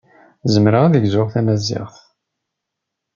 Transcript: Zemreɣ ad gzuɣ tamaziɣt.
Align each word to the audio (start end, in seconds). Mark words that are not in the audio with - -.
Zemreɣ 0.53 0.83
ad 0.83 0.99
gzuɣ 1.03 1.27
tamaziɣt. 1.33 1.95